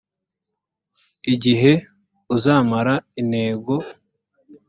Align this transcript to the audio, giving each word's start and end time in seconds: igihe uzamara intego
igihe 1.33 1.71
uzamara 2.35 2.93
intego 3.21 3.75